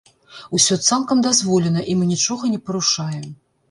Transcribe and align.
Усё 0.59 0.77
цалкам 0.87 1.23
дазволена 1.27 1.87
і 1.93 1.97
мы 2.03 2.11
нічога 2.15 2.43
не 2.57 2.67
парушаем. 2.69 3.35